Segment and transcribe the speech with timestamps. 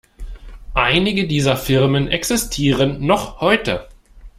[0.73, 3.87] Einige dieser Firmen existieren noch heute.